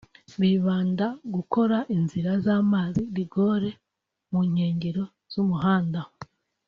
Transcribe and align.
bibanda 0.41 1.05
kugukora 1.17 1.77
inzira 1.95 2.31
z’amazi 2.45 3.01
(rigoles) 3.15 3.79
mu 4.31 4.39
nkengero 4.49 5.03
z’umuhanda 5.31 6.01